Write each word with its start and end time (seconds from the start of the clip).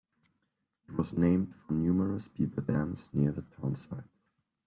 It 0.89 0.97
was 0.97 1.15
named 1.15 1.53
for 1.53 1.73
numerous 1.73 2.27
beaver 2.27 2.61
dams 2.61 3.11
near 3.13 3.31
the 3.31 3.43
town 3.43 3.75
site. 3.75 4.09